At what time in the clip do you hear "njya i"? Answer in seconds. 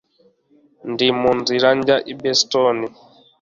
1.77-2.13